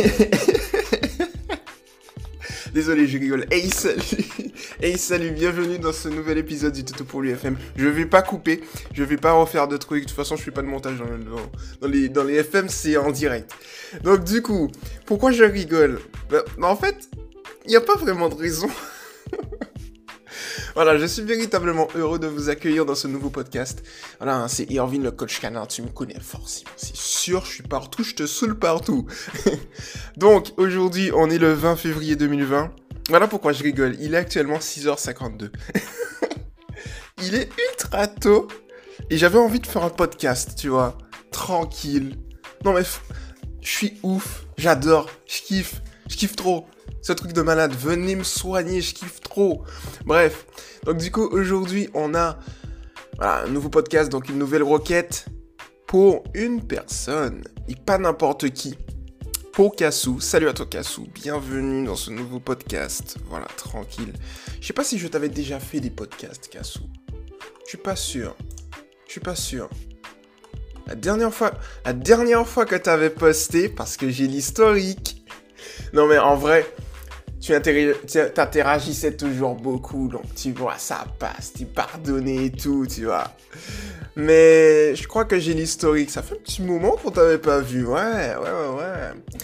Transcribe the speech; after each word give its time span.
Désolé, 2.72 3.06
je 3.06 3.18
rigole. 3.18 3.46
Hey, 3.50 3.68
salut 3.70 4.00
Hey, 4.80 4.96
salut, 4.96 5.30
bienvenue 5.30 5.78
dans 5.78 5.92
ce 5.92 6.08
nouvel 6.08 6.38
épisode 6.38 6.72
du 6.72 6.84
Toto 6.84 7.04
pour 7.04 7.22
l'UFM. 7.22 7.56
Je 7.76 7.86
vais 7.86 8.06
pas 8.06 8.22
couper, 8.22 8.62
je 8.92 9.04
vais 9.04 9.16
pas 9.16 9.32
refaire 9.32 9.68
de 9.68 9.76
trucs. 9.76 10.04
De 10.04 10.08
toute 10.08 10.16
façon, 10.16 10.36
je 10.36 10.42
fais 10.42 10.50
pas 10.50 10.62
de 10.62 10.68
montage 10.68 10.98
dans, 10.98 11.06
dans, 11.80 11.88
les, 11.88 12.08
dans 12.08 12.24
les 12.24 12.36
FM, 12.36 12.68
c'est 12.68 12.96
en 12.96 13.10
direct. 13.10 13.52
Donc, 14.02 14.24
du 14.24 14.42
coup, 14.42 14.70
pourquoi 15.04 15.32
je 15.32 15.44
rigole? 15.44 16.00
Ben, 16.30 16.42
En 16.62 16.76
fait, 16.76 17.10
il 17.66 17.70
n'y 17.70 17.76
a 17.76 17.80
pas 17.80 17.96
vraiment 17.96 18.28
de 18.28 18.36
raison. 18.36 18.68
Voilà, 20.82 20.96
je 20.96 21.04
suis 21.04 21.20
véritablement 21.20 21.88
heureux 21.94 22.18
de 22.18 22.26
vous 22.26 22.48
accueillir 22.48 22.86
dans 22.86 22.94
ce 22.94 23.06
nouveau 23.06 23.28
podcast. 23.28 23.82
Voilà, 24.18 24.36
hein, 24.36 24.48
c'est 24.48 24.64
Irvin 24.70 25.02
le 25.02 25.10
coach 25.10 25.38
canard, 25.38 25.68
tu 25.68 25.82
me 25.82 25.88
connais 25.88 26.18
forcément, 26.18 26.70
c'est 26.78 26.96
sûr, 26.96 27.44
je 27.44 27.50
suis 27.50 27.62
partout, 27.62 28.02
je 28.02 28.14
te 28.14 28.26
saoule 28.26 28.58
partout. 28.58 29.06
Donc, 30.16 30.54
aujourd'hui, 30.56 31.10
on 31.14 31.28
est 31.28 31.36
le 31.36 31.52
20 31.52 31.76
février 31.76 32.16
2020. 32.16 32.72
Voilà 33.10 33.28
pourquoi 33.28 33.52
je 33.52 33.62
rigole, 33.62 33.94
il 34.00 34.14
est 34.14 34.16
actuellement 34.16 34.56
6h52. 34.56 35.50
il 37.24 37.34
est 37.34 37.50
ultra 37.72 38.06
tôt, 38.06 38.48
et 39.10 39.18
j'avais 39.18 39.38
envie 39.38 39.60
de 39.60 39.66
faire 39.66 39.84
un 39.84 39.90
podcast, 39.90 40.54
tu 40.56 40.68
vois, 40.68 40.96
tranquille. 41.30 42.16
Non 42.64 42.72
mais, 42.72 42.84
je 43.60 43.70
suis 43.70 44.00
ouf, 44.02 44.46
j'adore, 44.56 45.10
je 45.26 45.42
kiffe, 45.42 45.82
je 46.08 46.16
kiffe 46.16 46.36
trop. 46.36 46.66
Ce 47.02 47.12
truc 47.12 47.32
de 47.32 47.42
malade, 47.42 47.74
venez 47.74 48.16
me 48.16 48.24
soigner, 48.24 48.80
je 48.80 48.94
kiffe 48.94 49.20
trop. 49.20 49.64
Bref, 50.04 50.46
donc 50.84 50.98
du 50.98 51.10
coup 51.10 51.26
aujourd'hui 51.26 51.88
on 51.94 52.14
a 52.14 52.38
un 53.20 53.46
nouveau 53.48 53.68
podcast, 53.68 54.10
donc 54.10 54.28
une 54.28 54.38
nouvelle 54.38 54.62
requête 54.62 55.26
pour 55.86 56.24
une 56.34 56.66
personne 56.66 57.42
et 57.68 57.74
pas 57.74 57.98
n'importe 57.98 58.50
qui. 58.50 58.76
Pour 59.52 59.74
Kassou, 59.74 60.20
salut 60.20 60.48
à 60.48 60.52
toi 60.52 60.64
Kassou, 60.64 61.08
bienvenue 61.12 61.84
dans 61.84 61.96
ce 61.96 62.10
nouveau 62.10 62.38
podcast. 62.38 63.16
Voilà, 63.28 63.46
tranquille. 63.56 64.12
Je 64.60 64.66
sais 64.66 64.72
pas 64.72 64.84
si 64.84 64.98
je 64.98 65.08
t'avais 65.08 65.28
déjà 65.28 65.58
fait 65.58 65.80
des 65.80 65.90
podcasts 65.90 66.48
Kassou. 66.48 66.88
Je 67.64 67.68
suis 67.68 67.78
pas 67.78 67.96
sûr. 67.96 68.36
Je 69.06 69.12
suis 69.12 69.20
pas 69.20 69.34
sûr. 69.34 69.68
La 70.86 70.94
dernière 70.94 71.34
fois, 71.34 71.52
la 71.84 71.92
dernière 71.92 72.46
fois 72.46 72.64
que 72.64 72.76
t'avais 72.76 73.10
posté, 73.10 73.68
parce 73.68 73.96
que 73.96 74.08
j'ai 74.08 74.26
l'historique. 74.26 75.19
Non 75.92 76.06
mais 76.06 76.18
en 76.18 76.36
vrai, 76.36 76.66
tu 77.40 77.54
interagissais 77.54 79.16
toujours 79.16 79.54
beaucoup, 79.54 80.08
donc 80.08 80.34
tu 80.34 80.52
vois, 80.52 80.76
ça 80.78 81.06
passe, 81.18 81.52
tu 81.56 81.64
pardonnais 81.64 82.46
et 82.46 82.52
tout, 82.52 82.86
tu 82.86 83.06
vois. 83.06 83.32
Mais 84.16 84.94
je 84.94 85.06
crois 85.08 85.24
que 85.24 85.38
j'ai 85.38 85.54
l'historique, 85.54 86.10
ça 86.10 86.22
fait 86.22 86.34
un 86.34 86.38
petit 86.38 86.62
moment 86.62 86.96
qu'on 87.02 87.10
t'avait 87.10 87.38
pas 87.38 87.60
vu, 87.60 87.86
ouais, 87.86 88.34
ouais, 88.36 88.76
ouais. 88.76 89.38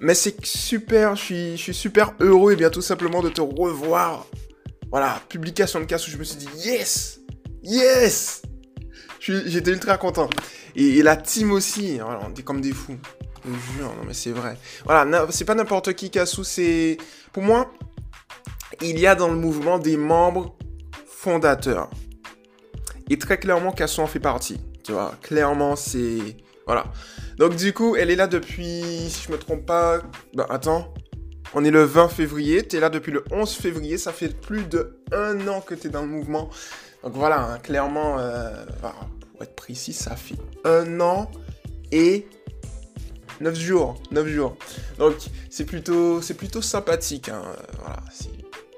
Mais 0.00 0.14
c'est 0.14 0.34
super, 0.44 1.14
je 1.14 1.56
suis, 1.56 1.74
super 1.74 2.14
heureux 2.20 2.52
et 2.52 2.56
bien 2.56 2.70
tout 2.70 2.82
simplement 2.82 3.22
de 3.22 3.28
te 3.28 3.40
revoir. 3.40 4.26
Voilà, 4.90 5.20
publication 5.28 5.80
de 5.80 5.84
casse 5.84 6.08
où 6.08 6.10
je 6.10 6.16
me 6.16 6.24
suis 6.24 6.36
dit, 6.36 6.48
yes, 6.64 7.20
yes 7.62 8.42
J'étais 9.20 9.70
ultra 9.70 9.98
content. 9.98 10.28
Et, 10.74 11.02
la 11.02 11.16
team 11.16 11.52
aussi, 11.52 11.98
voilà, 11.98 12.20
on 12.28 12.34
est 12.34 12.42
comme 12.42 12.60
des 12.60 12.72
fous. 12.72 12.98
Je 13.44 13.50
jure, 13.50 13.88
non 13.88 14.04
mais 14.06 14.14
c'est 14.14 14.32
vrai. 14.32 14.56
Voilà, 14.84 15.26
c'est 15.30 15.44
pas 15.44 15.54
n'importe 15.54 15.94
qui 15.94 16.10
Kassou, 16.10 16.44
c'est... 16.44 16.96
Pour 17.32 17.42
moi, 17.42 17.72
il 18.80 18.98
y 18.98 19.06
a 19.06 19.14
dans 19.14 19.28
le 19.28 19.36
mouvement 19.36 19.78
des 19.78 19.96
membres 19.96 20.56
fondateurs. 21.06 21.90
Et 23.10 23.18
très 23.18 23.38
clairement, 23.38 23.72
Kassou 23.72 24.00
en 24.00 24.06
fait 24.06 24.20
partie. 24.20 24.60
Tu 24.84 24.92
vois, 24.92 25.14
clairement, 25.22 25.76
c'est... 25.76 26.36
Voilà. 26.66 26.84
Donc 27.38 27.56
du 27.56 27.72
coup, 27.72 27.96
elle 27.96 28.10
est 28.10 28.16
là 28.16 28.26
depuis, 28.26 29.10
si 29.10 29.24
je 29.26 29.32
me 29.32 29.38
trompe 29.38 29.66
pas... 29.66 30.02
Ben 30.34 30.46
attends, 30.48 30.92
on 31.54 31.64
est 31.64 31.70
le 31.70 31.82
20 31.82 32.08
février, 32.08 32.66
tu 32.66 32.76
es 32.76 32.80
là 32.80 32.88
depuis 32.88 33.12
le 33.12 33.24
11 33.30 33.52
février, 33.52 33.98
ça 33.98 34.12
fait 34.12 34.28
plus 34.28 34.64
de 34.64 34.98
un 35.12 35.46
an 35.48 35.60
que 35.60 35.74
tu 35.74 35.88
es 35.88 35.90
dans 35.90 36.02
le 36.02 36.08
mouvement. 36.08 36.48
Donc 37.02 37.12
voilà, 37.14 37.42
hein, 37.42 37.58
clairement, 37.58 38.18
euh, 38.18 38.64
pour 39.32 39.42
être 39.42 39.54
précis, 39.54 39.92
ça 39.92 40.16
fait 40.16 40.36
un 40.64 41.00
an 41.00 41.30
et 41.90 42.26
9 43.42 43.58
jours, 43.58 44.00
9 44.12 44.28
jours. 44.28 44.56
Donc 44.98 45.16
c'est 45.50 45.64
plutôt, 45.64 46.22
c'est 46.22 46.36
sympathique. 46.62 47.28
Hein. 47.28 47.42
Voilà, 47.80 48.02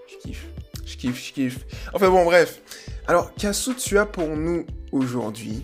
je 0.08 0.16
kiffe, 0.16 0.46
je 0.86 0.96
kiffe, 0.96 1.26
je 1.26 1.32
kiffe. 1.32 1.58
Enfin 1.92 2.08
bon, 2.08 2.24
bref. 2.24 2.60
Alors, 3.06 3.34
Kassou, 3.34 3.74
tu 3.74 3.98
as 3.98 4.06
pour 4.06 4.28
nous 4.28 4.64
aujourd'hui 4.90 5.62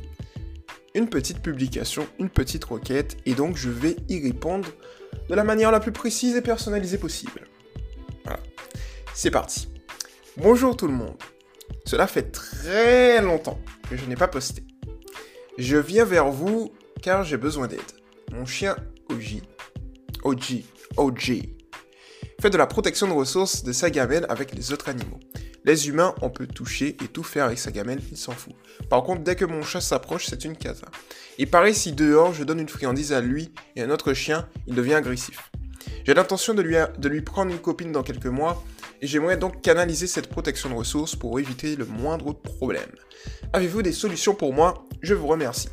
une 0.94 1.08
petite 1.08 1.40
publication, 1.40 2.06
une 2.18 2.28
petite 2.28 2.64
requête, 2.64 3.16
et 3.24 3.34
donc 3.34 3.56
je 3.56 3.70
vais 3.70 3.96
y 4.08 4.20
répondre 4.20 4.68
de 5.28 5.34
la 5.34 5.44
manière 5.44 5.70
la 5.70 5.80
plus 5.80 5.92
précise 5.92 6.36
et 6.36 6.42
personnalisée 6.42 6.98
possible. 6.98 7.46
Voilà. 8.24 8.40
C'est 9.14 9.30
parti. 9.30 9.68
Bonjour 10.36 10.76
tout 10.76 10.86
le 10.86 10.92
monde. 10.92 11.16
Cela 11.86 12.06
fait 12.06 12.30
très 12.30 13.22
longtemps 13.22 13.58
que 13.88 13.96
je 13.96 14.04
n'ai 14.04 14.16
pas 14.16 14.28
posté. 14.28 14.62
Je 15.56 15.76
viens 15.76 16.04
vers 16.04 16.28
vous 16.28 16.72
car 17.00 17.24
j'ai 17.24 17.36
besoin 17.38 17.66
d'aide. 17.66 17.80
Mon 18.32 18.46
chien 18.46 18.76
OG, 19.08 19.42
OG, 20.22 20.62
OG, 20.96 21.42
fait 22.40 22.50
de 22.50 22.56
la 22.56 22.66
protection 22.66 23.08
de 23.08 23.12
ressources 23.12 23.64
de 23.64 23.72
sa 23.72 23.90
gamelle 23.90 24.24
avec 24.28 24.54
les 24.54 24.72
autres 24.72 24.88
animaux. 24.88 25.18
Les 25.64 25.88
humains, 25.88 26.14
on 26.22 26.30
peut 26.30 26.46
toucher 26.46 26.96
et 27.02 27.08
tout 27.08 27.22
faire 27.22 27.44
avec 27.44 27.58
sa 27.58 27.70
gamelle, 27.70 28.00
il 28.10 28.16
s'en 28.16 28.32
fout. 28.32 28.54
Par 28.88 29.02
contre, 29.02 29.22
dès 29.22 29.36
que 29.36 29.44
mon 29.44 29.62
chat 29.62 29.80
s'approche, 29.80 30.26
c'est 30.26 30.44
une 30.44 30.56
casa. 30.56 30.86
Et 31.38 31.46
pareil, 31.46 31.74
si 31.74 31.92
dehors, 31.92 32.32
je 32.32 32.44
donne 32.44 32.60
une 32.60 32.68
friandise 32.68 33.12
à 33.12 33.20
lui 33.20 33.52
et 33.76 33.82
à 33.82 33.84
un 33.84 33.90
autre 33.90 34.14
chien, 34.14 34.48
il 34.66 34.74
devient 34.74 34.94
agressif. 34.94 35.50
J'ai 36.06 36.14
l'intention 36.14 36.54
de 36.54 36.62
lui, 36.62 36.76
de 36.98 37.08
lui 37.08 37.20
prendre 37.20 37.52
une 37.52 37.58
copine 37.58 37.92
dans 37.92 38.02
quelques 38.02 38.26
mois, 38.26 38.64
j'aimerais 39.02 39.36
donc 39.36 39.62
canaliser 39.62 40.06
cette 40.06 40.28
protection 40.28 40.70
de 40.70 40.74
ressources 40.74 41.16
pour 41.16 41.38
éviter 41.38 41.76
le 41.76 41.84
moindre 41.84 42.32
problème. 42.32 42.90
Avez-vous 43.52 43.82
des 43.82 43.92
solutions 43.92 44.34
pour 44.34 44.52
moi? 44.52 44.86
Je 45.02 45.14
vous 45.14 45.26
remercie. 45.26 45.68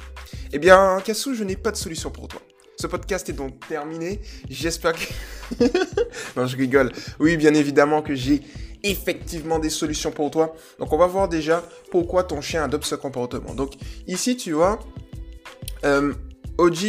Eh 0.54 0.60
bien, 0.60 1.02
Kassou, 1.04 1.34
je 1.34 1.44
n'ai 1.44 1.56
pas 1.56 1.72
de 1.72 1.78
solution 1.78 2.10
pour 2.10 2.28
toi. 2.28 2.42
Ce 2.80 2.88
podcast 2.88 3.28
est 3.30 3.34
donc 3.34 3.68
terminé. 3.68 4.20
J'espère 4.50 4.94
que... 4.94 5.64
non, 6.36 6.46
je 6.46 6.58
rigole. 6.58 6.92
Oui, 7.20 7.38
bien 7.38 7.54
évidemment 7.54 8.02
que 8.02 8.16
j'ai 8.16 8.42
effectivement 8.84 9.60
des 9.60 9.70
solutions 9.70 10.12
pour 10.12 10.32
toi. 10.32 10.56
Donc, 10.80 10.94
on 10.94 10.98
va 10.98 11.08
voir 11.08 11.28
déjà 11.28 11.68
pourquoi 11.92 12.24
ton 12.24 12.42
chien 12.42 12.64
adopte 12.64 12.86
ce 12.86 12.96
comportement. 12.96 13.56
Donc, 13.56 13.74
ici, 14.08 14.38
tu 14.38 14.52
vois, 14.52 14.80
euh, 15.86 16.14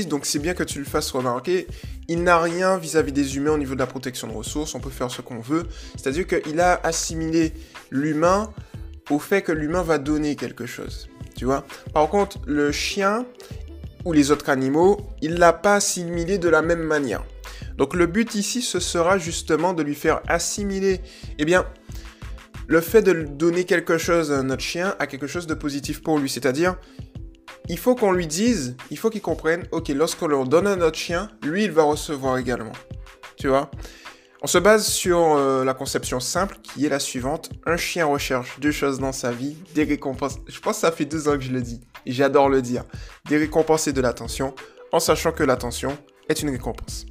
donc 0.07 0.25
c'est 0.25 0.39
bien 0.39 0.55
que 0.55 0.63
tu 0.63 0.79
le 0.79 0.85
fasses 0.85 1.11
remarquer, 1.11 1.67
il 2.09 2.23
n'a 2.23 2.41
rien 2.41 2.79
vis-à-vis 2.79 3.13
des 3.13 3.37
humains 3.37 3.53
au 3.53 3.59
niveau 3.59 3.75
de 3.75 3.81
la 3.81 3.87
protection 3.87 4.27
de 4.29 4.33
ressources. 4.33 4.75
On 4.75 4.81
peut 4.81 4.91
faire 4.91 5.11
ce 5.11 5.21
qu'on 5.21 5.41
veut. 5.41 5.65
C'est-à-dire 5.95 6.27
qu'il 6.27 6.59
a 6.59 6.81
assimilé 6.83 7.53
l'humain 7.91 8.51
au 9.11 9.19
fait 9.19 9.43
que 9.43 9.53
l'humain 9.53 9.83
va 9.83 9.99
donner 9.99 10.35
quelque 10.35 10.67
chose. 10.67 11.09
Tu 11.37 11.45
vois 11.45 11.67
Par 11.93 12.09
contre, 12.09 12.39
le 12.47 12.73
chien, 12.73 13.27
ou 14.05 14.13
les 14.13 14.31
autres 14.31 14.49
animaux, 14.49 14.99
il 15.21 15.35
l'a 15.35 15.53
pas 15.53 15.77
assimilé 15.77 16.39
de 16.39 16.49
la 16.49 16.63
même 16.63 16.83
manière. 16.83 17.25
Donc 17.77 17.95
le 17.95 18.07
but 18.07 18.35
ici, 18.35 18.63
ce 18.63 18.81
sera 18.81 19.19
justement 19.19 19.75
de 19.75 19.83
lui 19.83 19.95
faire 19.95 20.21
assimiler, 20.29 21.01
eh 21.39 21.45
bien, 21.45 21.67
le 22.67 22.81
fait 22.81 23.03
de 23.03 23.13
donner 23.13 23.65
quelque 23.65 23.99
chose 23.99 24.33
à 24.33 24.43
notre 24.43 24.63
chien 24.63 24.95
à 24.99 25.07
quelque 25.07 25.27
chose 25.27 25.47
de 25.47 25.55
positif 25.55 26.03
pour 26.03 26.19
lui. 26.19 26.29
C'est-à-dire, 26.29 26.77
il 27.69 27.79
faut 27.79 27.95
qu'on 27.95 28.13
lui 28.13 28.27
dise, 28.27 28.77
il 28.91 28.99
faut 28.99 29.11
qu'il 29.11 29.23
comprenne, 29.23 29.67
ok, 29.73 29.89
lorsqu'on 29.89 30.27
leur 30.27 30.45
donne 30.45 30.67
à 30.67 30.77
notre 30.77 30.99
chien, 30.99 31.31
lui, 31.43 31.65
il 31.65 31.71
va 31.71 31.83
recevoir 31.83 32.39
également. 32.39 32.73
Tu 33.37 33.49
vois? 33.49 33.71
On 34.43 34.47
se 34.47 34.59
base 34.59 34.87
sur 34.87 35.19
euh, 35.19 35.65
la 35.65 35.75
conception 35.75 36.21
simple 36.21 36.59
qui 36.63 36.87
est 36.87 36.89
la 36.89 37.01
suivante. 37.01 37.51
Un 37.67 37.77
chien 37.77 38.07
recherche 38.07 38.61
deux 38.61 38.71
choses 38.71 39.01
dans 39.01 39.13
sa 39.13 39.33
vie, 39.33 39.57
des 39.75 39.85
récompenses. 39.85 40.39
Je 40.47 40.61
pense 40.61 40.77
que 40.77 40.81
ça 40.83 40.93
fait 40.93 41.05
deux 41.05 41.29
ans 41.29 41.35
que 41.35 41.41
je 41.41 41.51
le 41.51 41.61
dis 41.61 41.81
j'adore 42.13 42.49
le 42.49 42.63
dire, 42.63 42.85
des 43.29 43.37
récompenses 43.37 43.87
et 43.87 43.93
de 43.93 44.01
l'attention, 44.01 44.55
en 44.93 45.01
sachant 45.01 45.33
que 45.33 45.43
l'attention 45.43 45.97
est 46.29 46.43
une 46.43 46.51
récompense. 46.51 47.07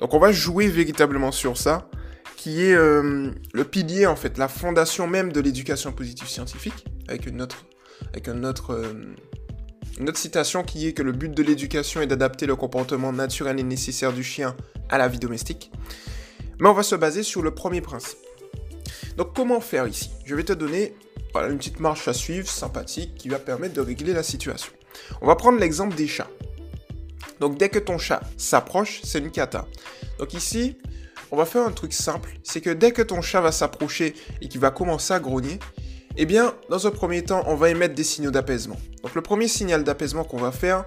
Donc 0.00 0.14
on 0.14 0.18
va 0.18 0.32
jouer 0.32 0.68
véritablement 0.68 1.32
sur 1.32 1.56
ça, 1.56 1.88
qui 2.36 2.62
est 2.64 2.74
euh, 2.74 3.30
le 3.52 3.64
pilier 3.64 4.06
en 4.06 4.16
fait, 4.16 4.38
la 4.38 4.48
fondation 4.48 5.06
même 5.06 5.32
de 5.32 5.40
l'éducation 5.40 5.92
positive 5.92 6.28
scientifique, 6.28 6.84
avec 7.08 7.26
une 7.26 7.42
autre, 7.42 7.66
une 8.26 8.46
autre, 8.46 8.72
euh, 8.72 9.14
une 10.00 10.08
autre 10.08 10.18
citation 10.18 10.64
qui 10.64 10.86
est 10.86 10.94
que 10.94 11.02
le 11.02 11.12
but 11.12 11.30
de 11.30 11.42
l'éducation 11.42 12.00
est 12.00 12.06
d'adapter 12.06 12.46
le 12.46 12.56
comportement 12.56 13.12
naturel 13.12 13.60
et 13.60 13.62
nécessaire 13.62 14.14
du 14.14 14.24
chien 14.24 14.56
à 14.88 14.96
la 14.96 15.08
vie 15.08 15.18
domestique. 15.18 15.70
Mais 16.58 16.70
on 16.70 16.72
va 16.72 16.82
se 16.82 16.94
baser 16.94 17.22
sur 17.22 17.42
le 17.42 17.54
premier 17.54 17.82
principe. 17.82 18.18
Donc 19.18 19.34
comment 19.36 19.60
faire 19.60 19.86
ici? 19.86 20.10
Je 20.24 20.34
vais 20.34 20.42
te 20.42 20.54
donner 20.54 20.94
une 21.34 21.58
petite 21.58 21.80
marche 21.80 22.08
à 22.08 22.14
suivre, 22.14 22.48
sympathique, 22.48 23.14
qui 23.14 23.28
va 23.28 23.38
permettre 23.38 23.74
de 23.74 23.82
régler 23.82 24.14
la 24.14 24.22
situation. 24.22 24.72
On 25.20 25.26
va 25.26 25.36
prendre 25.36 25.58
l'exemple 25.58 25.94
des 25.94 26.08
chats. 26.08 26.30
Donc 27.38 27.58
dès 27.58 27.68
que 27.68 27.78
ton 27.78 27.98
chat 27.98 28.22
s'approche, 28.38 29.02
c'est 29.04 29.18
une 29.18 29.30
cata. 29.30 29.66
Donc 30.18 30.32
ici, 30.32 30.78
on 31.30 31.36
va 31.36 31.44
faire 31.44 31.66
un 31.66 31.72
truc 31.72 31.92
simple, 31.92 32.38
c'est 32.42 32.62
que 32.62 32.70
dès 32.70 32.92
que 32.92 33.02
ton 33.02 33.20
chat 33.20 33.42
va 33.42 33.52
s'approcher 33.52 34.14
et 34.40 34.48
qu'il 34.48 34.60
va 34.62 34.70
commencer 34.70 35.12
à 35.12 35.20
grogner, 35.20 35.58
eh 36.16 36.26
bien, 36.26 36.54
dans 36.68 36.86
un 36.86 36.90
premier 36.90 37.22
temps, 37.22 37.42
on 37.46 37.54
va 37.54 37.70
émettre 37.70 37.94
des 37.94 38.04
signaux 38.04 38.30
d'apaisement. 38.30 38.76
Donc 39.02 39.14
le 39.14 39.22
premier 39.22 39.48
signal 39.48 39.84
d'apaisement 39.84 40.24
qu'on 40.24 40.38
va 40.38 40.52
faire, 40.52 40.84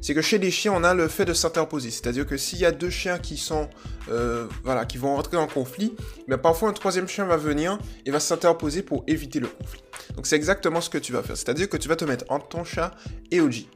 c'est 0.00 0.14
que 0.14 0.20
chez 0.20 0.36
les 0.36 0.50
chiens, 0.50 0.72
on 0.74 0.84
a 0.84 0.92
le 0.92 1.08
fait 1.08 1.24
de 1.24 1.32
s'interposer. 1.32 1.90
C'est-à-dire 1.90 2.26
que 2.26 2.36
s'il 2.36 2.58
y 2.58 2.66
a 2.66 2.72
deux 2.72 2.90
chiens 2.90 3.18
qui 3.18 3.38
sont, 3.38 3.70
euh, 4.10 4.46
voilà, 4.62 4.84
qui 4.84 4.98
vont 4.98 5.16
rentrer 5.16 5.38
en 5.38 5.46
conflit, 5.46 5.94
mais 6.28 6.36
parfois 6.36 6.68
un 6.68 6.72
troisième 6.74 7.08
chien 7.08 7.24
va 7.24 7.38
venir 7.38 7.78
et 8.04 8.10
va 8.10 8.20
s'interposer 8.20 8.82
pour 8.82 9.02
éviter 9.06 9.40
le 9.40 9.46
conflit. 9.46 9.80
Donc 10.14 10.26
c'est 10.26 10.36
exactement 10.36 10.82
ce 10.82 10.90
que 10.90 10.98
tu 10.98 11.12
vas 11.12 11.22
faire. 11.22 11.38
C'est-à-dire 11.38 11.70
que 11.70 11.78
tu 11.78 11.88
vas 11.88 11.96
te 11.96 12.04
mettre 12.04 12.26
entre 12.28 12.48
ton 12.48 12.64
chat 12.64 12.90
et 13.30 13.40
Oji. 13.40 13.68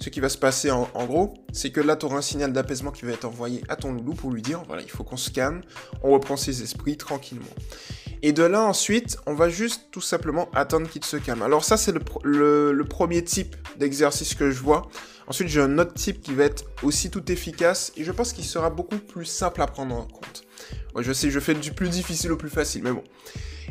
Ce 0.00 0.08
qui 0.08 0.20
va 0.20 0.28
se 0.28 0.38
passer 0.38 0.70
en, 0.70 0.88
gros, 1.06 1.34
c'est 1.52 1.70
que 1.70 1.80
là, 1.80 1.96
tu 1.96 2.06
auras 2.06 2.16
un 2.16 2.22
signal 2.22 2.52
d'apaisement 2.52 2.90
qui 2.90 3.04
va 3.04 3.12
être 3.12 3.24
envoyé 3.24 3.62
à 3.68 3.76
ton 3.76 3.92
loulou 3.92 4.14
pour 4.14 4.30
lui 4.30 4.42
dire, 4.42 4.62
voilà, 4.66 4.82
il 4.82 4.90
faut 4.90 5.04
qu'on 5.04 5.16
se 5.16 5.30
calme, 5.30 5.62
on 6.02 6.10
reprend 6.10 6.36
ses 6.36 6.62
esprits 6.62 6.96
tranquillement. 6.96 7.44
Et 8.26 8.32
de 8.32 8.42
là, 8.42 8.62
ensuite, 8.62 9.18
on 9.26 9.34
va 9.34 9.50
juste 9.50 9.88
tout 9.90 10.00
simplement 10.00 10.48
attendre 10.54 10.88
qu'il 10.88 11.04
se 11.04 11.18
calme. 11.18 11.42
Alors 11.42 11.62
ça, 11.62 11.76
c'est 11.76 11.92
le, 11.92 12.82
premier 12.88 13.22
type 13.22 13.54
d'exercice 13.78 14.34
que 14.34 14.50
je 14.50 14.60
vois. 14.60 14.88
Ensuite, 15.26 15.48
j'ai 15.48 15.60
un 15.60 15.78
autre 15.78 15.92
type 15.92 16.22
qui 16.22 16.32
va 16.32 16.44
être 16.44 16.64
aussi 16.82 17.10
tout 17.10 17.30
efficace 17.30 17.92
et 17.98 18.02
je 18.02 18.10
pense 18.12 18.32
qu'il 18.32 18.46
sera 18.46 18.70
beaucoup 18.70 18.96
plus 18.96 19.26
simple 19.26 19.60
à 19.60 19.66
prendre 19.66 19.94
en 19.94 20.06
compte. 20.06 20.44
je 20.98 21.12
sais, 21.12 21.30
je 21.30 21.38
fais 21.38 21.52
du 21.52 21.72
plus 21.72 21.90
difficile 21.90 22.32
au 22.32 22.38
plus 22.38 22.48
facile, 22.48 22.82
mais 22.82 22.92
bon. 22.92 23.04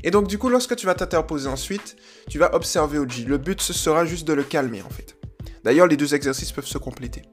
Et 0.03 0.11
donc, 0.11 0.27
du 0.27 0.38
coup, 0.38 0.50
lorsque 0.50 0.75
tu 0.75 0.85
vas 0.85 0.94
t'interposer 0.94 1.49
ensuite, 1.49 1.95
tu 2.29 2.38
vas 2.38 2.53
observer 2.53 2.99
Oji. 2.99 3.25
Le 3.25 3.39
but, 3.39 3.59
ce 3.59 3.73
sera 3.73 4.06
juste 4.06 4.27
de 4.27 4.33
le 4.33 4.44
calmer, 4.44 4.83
en 4.83 4.89
fait. 4.91 5.17
D'ailleurs, 5.63 5.88
les 5.88 5.97
deux 5.97 6.13
exercices 6.13 6.51
peuvent 6.51 6.67
se 6.67 6.77
compléter. 6.77 7.23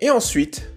Et 0.00 0.08
ensuite, 0.08 0.70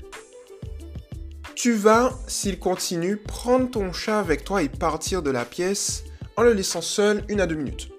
tu 1.59 1.73
vas, 1.73 2.13
s'il 2.25 2.57
continue, 2.57 3.17
prendre 3.17 3.69
ton 3.69 3.91
chat 3.91 4.17
avec 4.17 4.45
toi 4.45 4.63
et 4.63 4.69
partir 4.69 5.21
de 5.21 5.29
la 5.29 5.43
pièce 5.43 6.05
en 6.37 6.43
le 6.43 6.53
laissant 6.53 6.79
seul 6.79 7.25
une 7.27 7.41
à 7.41 7.47
deux 7.47 7.55
minutes. 7.55 7.89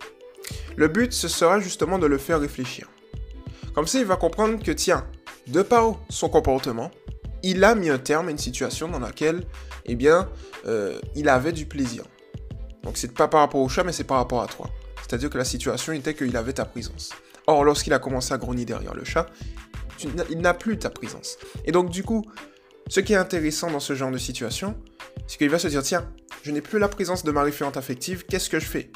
Le 0.77 0.89
but, 0.89 1.13
ce 1.13 1.29
sera 1.29 1.61
justement 1.61 1.99
de 1.99 2.07
le 2.07 2.17
faire 2.17 2.41
réfléchir. 2.41 2.89
Comme 3.75 3.87
ça, 3.87 3.99
il 3.99 4.07
va 4.07 4.17
comprendre 4.17 4.65
que, 4.65 4.73
tiens, 4.73 5.07
de 5.47 5.61
par 5.61 6.01
son 6.09 6.31
comportement, 6.31 6.91
il 7.43 7.63
a 7.63 7.75
mis 7.75 7.91
un 7.91 7.99
terme 7.99 8.29
à 8.29 8.31
une 8.31 8.39
situation 8.39 8.89
dans 8.89 8.99
laquelle, 8.99 9.45
eh 9.85 9.95
bien, 9.95 10.31
euh, 10.67 10.99
il 11.15 11.29
avait 11.29 11.53
du 11.53 11.67
plaisir. 11.67 12.05
Donc, 12.83 12.97
c'est 12.97 13.13
pas 13.13 13.29
par 13.29 13.41
rapport 13.41 13.61
au 13.61 13.69
chat, 13.69 13.85
mais 13.85 13.93
c'est 13.93 14.05
par 14.05 14.17
rapport 14.17 14.41
à 14.41 14.47
toi. 14.47 14.71
C'est-à-dire 15.03 15.29
que 15.29 15.37
la 15.37 15.45
situation 15.45 15.93
était 15.93 16.15
qu'il 16.15 16.35
avait 16.39 16.55
ta 16.55 16.65
présence. 16.65 17.11
Or, 17.47 17.63
lorsqu'il 17.65 17.93
a 17.93 17.99
commencé 17.99 18.33
à 18.33 18.39
grogner 18.39 18.65
derrière 18.65 18.95
le 18.95 19.05
chat, 19.05 19.27
il 20.31 20.39
n'a 20.39 20.55
plus 20.55 20.79
ta 20.79 20.89
présence. 20.89 21.37
Et 21.67 21.73
donc, 21.73 21.91
du 21.91 22.03
coup, 22.03 22.25
ce 22.91 22.99
qui 22.99 23.13
est 23.13 23.17
intéressant 23.17 23.71
dans 23.71 23.81
ce 23.81 23.95
genre 23.95 24.11
de 24.11 24.19
situation, 24.19 24.77
c'est 25.29 25.39
qu'il 25.39 25.49
va 25.49 25.61
se 25.61 25.69
dire, 25.69 25.83
tiens, 25.83 26.13
je 26.43 26.51
n'ai 26.51 26.61
plus 26.61 26.81
la 26.81 26.89
présence 26.89 27.23
de 27.23 27.31
ma 27.31 27.43
référente 27.45 27.77
affective, 27.77 28.25
qu'est-ce 28.27 28.51
que 28.51 28.59
je 28.59 28.67
fais? 28.67 28.91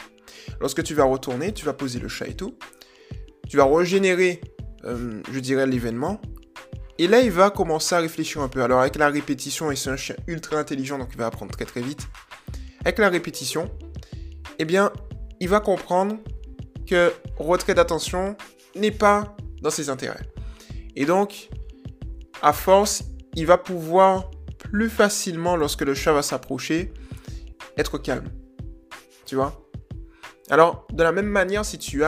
Lorsque 0.61 0.83
tu 0.83 0.95
vas 0.95 1.05
retourner, 1.05 1.55
tu 1.55 1.65
vas 1.65 1.75
poser 1.75 2.01
le 2.01 2.09
chat 2.09 2.27
et 2.27 2.35
tout, 2.35 2.59
tu 3.49 3.57
vas 3.57 3.65
régénérer, 3.65 4.41
euh, 4.85 5.23
je 5.31 5.39
dirais, 5.39 5.69
l'événement, 5.69 6.21
et 6.99 7.07
là, 7.07 7.21
il 7.21 7.31
va 7.31 7.51
commencer 7.51 7.95
à 7.95 8.01
réfléchir 8.01 8.43
un 8.43 8.49
peu. 8.49 8.63
Alors, 8.63 8.81
avec 8.81 8.97
la 8.97 9.09
répétition, 9.09 9.71
et 9.71 9.77
c'est 9.77 9.91
un 9.91 9.97
chien 9.97 10.17
ultra 10.27 10.59
intelligent, 10.59 10.99
donc 10.99 11.11
il 11.13 11.19
va 11.19 11.27
apprendre 11.27 11.53
très 11.53 11.65
très 11.65 11.81
vite. 11.81 12.09
Avec 12.85 12.99
la 12.99 13.09
répétition, 13.09 13.71
eh 14.59 14.65
bien, 14.65 14.93
il 15.39 15.49
va 15.49 15.61
comprendre 15.61 16.17
que 16.85 17.13
retrait 17.37 17.75
d'attention 17.75 18.37
n'est 18.75 18.91
pas 18.91 19.37
dans 19.63 19.71
ses 19.71 19.89
intérêts. 19.89 20.23
Et 20.97 21.07
donc, 21.07 21.49
à 22.43 22.53
force, 22.53 23.05
il 23.37 23.47
va 23.47 23.59
pouvoir 23.59 24.31
plus 24.59 24.89
facilement, 24.89 25.57
lorsque 25.57 25.83
le 25.83 25.95
chat 25.95 26.13
va 26.13 26.23
s'approcher, 26.23 26.93
être 27.77 27.99
calme. 27.99 28.31
Tu 29.27 29.35
vois? 29.35 29.69
Alors, 30.51 30.87
de 30.93 31.03
la 31.03 31.13
même 31.13 31.27
manière, 31.27 31.65
si 31.65 31.79
tu 31.79 32.05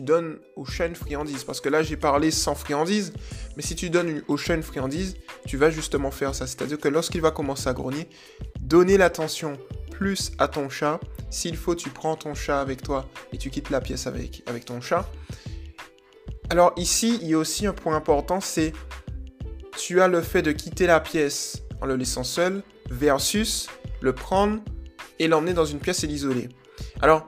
donnes 0.00 0.38
au 0.56 0.64
chat 0.64 0.86
une 0.86 0.94
friandise, 0.94 1.44
parce 1.44 1.60
que 1.60 1.68
là 1.68 1.82
j'ai 1.82 1.96
parlé 1.96 2.30
sans 2.30 2.54
friandise, 2.54 3.12
mais 3.56 3.62
si 3.62 3.74
tu 3.74 3.90
donnes 3.90 4.22
au 4.28 4.36
chat 4.36 4.60
friandise, 4.62 5.16
tu 5.46 5.56
vas 5.56 5.70
justement 5.70 6.10
faire 6.10 6.34
ça. 6.34 6.46
C'est-à-dire 6.46 6.78
que 6.78 6.88
lorsqu'il 6.88 7.20
va 7.20 7.30
commencer 7.30 7.68
à 7.68 7.72
grogner, 7.72 8.08
donner 8.60 8.96
l'attention 8.96 9.58
plus 9.90 10.32
à 10.38 10.48
ton 10.48 10.70
chat. 10.70 10.98
S'il 11.28 11.56
faut, 11.56 11.74
tu 11.74 11.90
prends 11.90 12.16
ton 12.16 12.34
chat 12.34 12.60
avec 12.60 12.82
toi 12.82 13.06
et 13.32 13.38
tu 13.38 13.50
quittes 13.50 13.68
la 13.68 13.82
pièce 13.82 14.06
avec, 14.06 14.42
avec 14.46 14.64
ton 14.64 14.80
chat. 14.80 15.06
Alors 16.48 16.72
ici, 16.76 17.18
il 17.20 17.28
y 17.28 17.34
a 17.34 17.38
aussi 17.38 17.66
un 17.66 17.74
point 17.74 17.94
important, 17.94 18.40
c'est 18.40 18.72
tu 19.76 20.00
as 20.00 20.08
le 20.08 20.20
fait 20.20 20.42
de 20.42 20.52
quitter 20.52 20.86
la 20.86 21.00
pièce 21.00 21.62
en 21.80 21.86
le 21.86 21.96
laissant 21.96 22.24
seul 22.24 22.62
versus 22.90 23.68
le 24.00 24.14
prendre 24.14 24.60
et 25.18 25.28
l'emmener 25.28 25.54
dans 25.54 25.64
une 25.64 25.78
pièce 25.78 26.04
et 26.04 26.06
l'isoler. 26.06 26.48
Alors, 27.02 27.26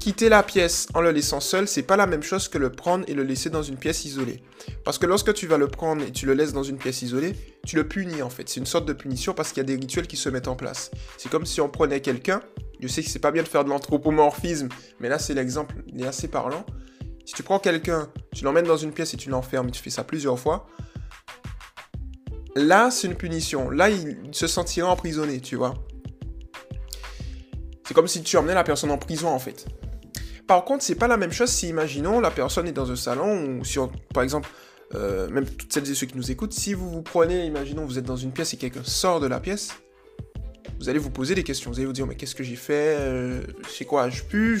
Quitter 0.00 0.30
la 0.30 0.42
pièce 0.42 0.88
en 0.94 1.02
le 1.02 1.10
laissant 1.10 1.40
seul, 1.40 1.68
c'est 1.68 1.82
pas 1.82 1.98
la 1.98 2.06
même 2.06 2.22
chose 2.22 2.48
que 2.48 2.56
le 2.56 2.72
prendre 2.72 3.04
et 3.06 3.12
le 3.12 3.22
laisser 3.22 3.50
dans 3.50 3.62
une 3.62 3.76
pièce 3.76 4.06
isolée. 4.06 4.42
Parce 4.82 4.96
que 4.96 5.04
lorsque 5.04 5.34
tu 5.34 5.46
vas 5.46 5.58
le 5.58 5.68
prendre 5.68 6.02
et 6.02 6.10
tu 6.10 6.24
le 6.24 6.32
laisses 6.32 6.54
dans 6.54 6.62
une 6.62 6.78
pièce 6.78 7.02
isolée, 7.02 7.34
tu 7.66 7.76
le 7.76 7.86
punis 7.86 8.22
en 8.22 8.30
fait. 8.30 8.48
C'est 8.48 8.60
une 8.60 8.66
sorte 8.66 8.86
de 8.86 8.94
punition 8.94 9.34
parce 9.34 9.50
qu'il 9.50 9.58
y 9.58 9.60
a 9.60 9.64
des 9.64 9.74
rituels 9.74 10.06
qui 10.06 10.16
se 10.16 10.30
mettent 10.30 10.48
en 10.48 10.56
place. 10.56 10.90
C'est 11.18 11.30
comme 11.30 11.44
si 11.44 11.60
on 11.60 11.68
prenait 11.68 12.00
quelqu'un, 12.00 12.40
je 12.80 12.88
sais 12.88 13.02
que 13.02 13.10
c'est 13.10 13.18
pas 13.18 13.30
bien 13.30 13.42
de 13.42 13.48
faire 13.48 13.62
de 13.62 13.68
l'anthropomorphisme, 13.68 14.70
mais 15.00 15.10
là 15.10 15.18
c'est 15.18 15.34
l'exemple, 15.34 15.74
il 15.86 16.02
est 16.02 16.06
assez 16.06 16.28
parlant. 16.28 16.64
Si 17.30 17.36
tu 17.36 17.44
prends 17.44 17.60
quelqu'un, 17.60 18.08
tu 18.34 18.42
l'emmènes 18.42 18.66
dans 18.66 18.76
une 18.76 18.90
pièce 18.90 19.14
et 19.14 19.16
tu 19.16 19.30
l'enfermes, 19.30 19.68
et 19.68 19.70
tu 19.70 19.80
fais 19.80 19.90
ça 19.90 20.02
plusieurs 20.02 20.36
fois, 20.36 20.66
là 22.56 22.90
c'est 22.90 23.06
une 23.06 23.14
punition. 23.14 23.70
Là 23.70 23.88
il 23.88 24.18
se 24.32 24.48
sentira 24.48 24.90
emprisonné, 24.90 25.38
tu 25.40 25.54
vois. 25.54 25.74
C'est 27.86 27.94
comme 27.94 28.08
si 28.08 28.24
tu 28.24 28.36
emmenais 28.36 28.54
la 28.54 28.64
personne 28.64 28.90
en 28.90 28.98
prison 28.98 29.28
en 29.28 29.38
fait. 29.38 29.66
Par 30.48 30.64
contre, 30.64 30.82
c'est 30.82 30.96
pas 30.96 31.06
la 31.06 31.16
même 31.16 31.30
chose 31.30 31.50
si, 31.50 31.68
imaginons, 31.68 32.18
la 32.18 32.32
personne 32.32 32.66
est 32.66 32.72
dans 32.72 32.90
un 32.90 32.96
salon, 32.96 33.60
ou 33.60 33.64
si, 33.64 33.78
par 34.12 34.24
exemple, 34.24 34.48
euh, 34.96 35.30
même 35.30 35.48
toutes 35.48 35.72
celles 35.72 35.88
et 35.88 35.94
ceux 35.94 36.08
qui 36.08 36.16
nous 36.16 36.32
écoutent, 36.32 36.52
si 36.52 36.74
vous 36.74 36.90
vous 36.90 37.02
prenez, 37.02 37.46
imaginons, 37.46 37.86
vous 37.86 37.96
êtes 37.96 38.06
dans 38.06 38.16
une 38.16 38.32
pièce 38.32 38.54
et 38.54 38.56
quelqu'un 38.56 38.82
sort 38.82 39.20
de 39.20 39.28
la 39.28 39.38
pièce, 39.38 39.68
vous 40.80 40.88
allez 40.88 40.98
vous 40.98 41.10
poser 41.10 41.36
des 41.36 41.44
questions. 41.44 41.70
Vous 41.70 41.76
allez 41.76 41.86
vous 41.86 41.92
dire, 41.92 42.08
mais 42.08 42.16
qu'est-ce 42.16 42.34
que 42.34 42.42
j'ai 42.42 42.56
fait? 42.56 42.96
Euh, 42.98 43.42
Je 43.68 43.70
sais 43.70 43.84
quoi? 43.84 44.10
Je 44.10 44.24
pue? 44.24 44.60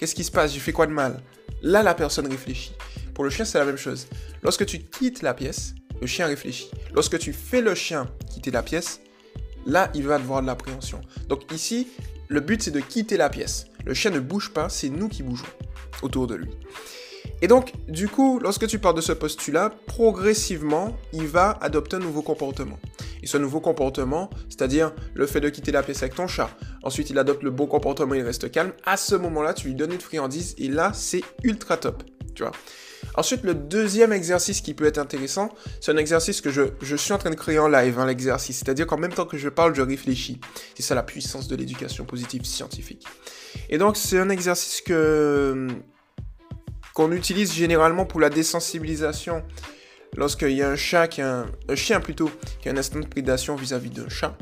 Qu'est-ce 0.00 0.16
qui 0.16 0.24
se 0.24 0.32
passe? 0.32 0.52
J'ai 0.52 0.58
fait 0.58 0.72
quoi 0.72 0.88
de 0.88 0.92
mal? 0.92 1.22
Là, 1.62 1.82
la 1.82 1.94
personne 1.94 2.26
réfléchit. 2.26 2.72
Pour 3.14 3.24
le 3.24 3.30
chien, 3.30 3.44
c'est 3.44 3.58
la 3.58 3.64
même 3.64 3.76
chose. 3.76 4.06
Lorsque 4.42 4.66
tu 4.66 4.80
quittes 4.80 5.22
la 5.22 5.32
pièce, 5.32 5.74
le 6.00 6.06
chien 6.06 6.26
réfléchit. 6.26 6.70
Lorsque 6.92 7.18
tu 7.18 7.32
fais 7.32 7.60
le 7.60 7.74
chien 7.74 8.08
quitter 8.28 8.50
la 8.50 8.62
pièce, 8.62 9.00
là, 9.64 9.90
il 9.94 10.06
va 10.06 10.16
avoir 10.16 10.42
de 10.42 10.46
l'appréhension. 10.48 11.00
Donc 11.28 11.52
ici, 11.52 11.88
le 12.28 12.40
but, 12.40 12.62
c'est 12.62 12.70
de 12.72 12.80
quitter 12.80 13.16
la 13.16 13.30
pièce. 13.30 13.66
Le 13.84 13.94
chien 13.94 14.10
ne 14.10 14.18
bouge 14.18 14.52
pas, 14.52 14.68
c'est 14.68 14.88
nous 14.88 15.08
qui 15.08 15.22
bougeons 15.22 15.46
autour 16.02 16.26
de 16.26 16.34
lui. 16.34 16.50
Et 17.42 17.48
donc, 17.48 17.72
du 17.88 18.08
coup, 18.08 18.40
lorsque 18.40 18.66
tu 18.66 18.78
pars 18.78 18.94
de 18.94 19.00
ce 19.00 19.12
postulat, 19.12 19.70
progressivement, 19.86 20.96
il 21.12 21.26
va 21.26 21.58
adopter 21.60 21.96
un 21.96 22.00
nouveau 22.00 22.22
comportement. 22.22 22.78
Et 23.22 23.26
ce 23.26 23.36
nouveau 23.36 23.60
comportement, 23.60 24.30
c'est-à-dire 24.48 24.92
le 25.14 25.26
fait 25.26 25.40
de 25.40 25.48
quitter 25.48 25.72
la 25.72 25.82
pièce 25.82 26.02
avec 26.02 26.14
ton 26.14 26.26
chat, 26.26 26.50
ensuite 26.82 27.10
il 27.10 27.18
adopte 27.18 27.42
le 27.42 27.50
bon 27.50 27.66
comportement, 27.66 28.14
il 28.14 28.22
reste 28.22 28.50
calme, 28.50 28.72
à 28.84 28.96
ce 28.96 29.14
moment-là, 29.14 29.54
tu 29.54 29.68
lui 29.68 29.74
donnes 29.74 29.92
une 29.92 30.00
friandise, 30.00 30.54
et 30.58 30.68
là, 30.68 30.92
c'est 30.94 31.22
ultra 31.42 31.76
top, 31.76 32.02
tu 32.34 32.42
vois. 32.42 32.52
Ensuite, 33.14 33.42
le 33.42 33.54
deuxième 33.54 34.12
exercice 34.12 34.60
qui 34.60 34.74
peut 34.74 34.86
être 34.86 34.98
intéressant, 34.98 35.50
c'est 35.80 35.92
un 35.92 35.96
exercice 35.96 36.40
que 36.40 36.50
je, 36.50 36.96
suis 36.96 37.12
en 37.12 37.18
train 37.18 37.30
de 37.30 37.34
créer 37.34 37.58
en 37.58 37.68
live, 37.68 37.98
hein, 37.98 38.06
l'exercice. 38.06 38.58
C'est-à-dire 38.58 38.86
qu'en 38.86 38.96
même 38.96 39.12
temps 39.12 39.26
que 39.26 39.36
je 39.36 39.48
parle, 39.48 39.74
je 39.74 39.82
réfléchis. 39.82 40.40
C'est 40.74 40.82
ça 40.82 40.94
la 40.94 41.02
puissance 41.02 41.46
de 41.48 41.56
l'éducation 41.56 42.04
positive 42.04 42.44
scientifique. 42.44 43.06
Et 43.68 43.76
donc, 43.76 43.96
c'est 43.96 44.18
un 44.18 44.30
exercice 44.30 44.80
que 44.80 45.68
qu'on 46.94 47.10
utilise 47.12 47.54
généralement 47.54 48.04
pour 48.04 48.20
la 48.20 48.28
désensibilisation 48.28 49.42
lorsqu'il 50.14 50.52
y 50.52 50.62
a 50.62 50.68
un 50.68 50.76
chat 50.76 51.08
qui 51.08 51.22
a 51.22 51.46
un, 51.68 51.74
chien 51.74 52.00
plutôt 52.00 52.30
qui 52.60 52.68
a 52.68 52.72
un 52.72 52.76
instinct 52.76 53.00
de 53.00 53.06
prédation 53.06 53.56
vis-à-vis 53.56 53.90
d'un 53.90 54.10
chat. 54.10 54.36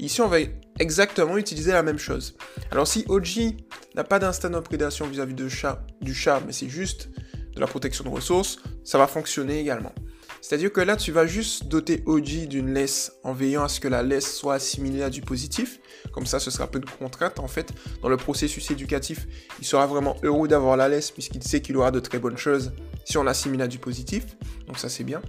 Ici, 0.00 0.22
on 0.22 0.28
va 0.28 0.38
exactement 0.78 1.36
utiliser 1.36 1.72
la 1.72 1.82
même 1.82 1.98
chose. 1.98 2.34
Alors, 2.70 2.88
si 2.88 3.04
Oji 3.08 3.58
n'a 3.94 4.02
pas 4.02 4.18
d'instinct 4.18 4.48
de 4.48 4.58
prédation 4.58 5.06
vis-à-vis 5.06 5.34
du 5.34 5.50
chat, 5.50 6.42
mais 6.46 6.52
c'est 6.52 6.70
juste 6.70 7.10
de 7.54 7.60
la 7.60 7.66
protection 7.66 8.04
de 8.04 8.08
ressources, 8.08 8.58
ça 8.82 8.96
va 8.96 9.06
fonctionner 9.06 9.60
également. 9.60 9.92
C'est-à-dire 10.40 10.72
que 10.72 10.80
là, 10.80 10.96
tu 10.96 11.12
vas 11.12 11.26
juste 11.26 11.66
doter 11.66 12.02
OG 12.06 12.46
d'une 12.48 12.72
laisse 12.72 13.12
en 13.24 13.34
veillant 13.34 13.62
à 13.62 13.68
ce 13.68 13.78
que 13.78 13.88
la 13.88 14.02
laisse 14.02 14.34
soit 14.34 14.54
assimilée 14.54 15.02
à 15.02 15.10
du 15.10 15.20
positif. 15.20 15.80
Comme 16.12 16.24
ça, 16.24 16.40
ce 16.40 16.50
sera 16.50 16.66
peu 16.66 16.80
de 16.80 16.88
contrainte 16.88 17.38
en 17.38 17.46
fait. 17.46 17.70
Dans 18.00 18.08
le 18.08 18.16
processus 18.16 18.70
éducatif, 18.70 19.26
il 19.58 19.66
sera 19.66 19.86
vraiment 19.86 20.16
heureux 20.22 20.48
d'avoir 20.48 20.78
la 20.78 20.88
laisse 20.88 21.10
puisqu'il 21.10 21.42
sait 21.42 21.60
qu'il 21.60 21.76
aura 21.76 21.90
de 21.90 22.00
très 22.00 22.18
bonnes 22.18 22.38
choses 22.38 22.72
si 23.04 23.18
on 23.18 23.22
l'assimile 23.22 23.60
à 23.60 23.68
du 23.68 23.78
positif. 23.78 24.38
Donc 24.66 24.78
ça, 24.78 24.88
c'est 24.88 25.04
bien. 25.04 25.20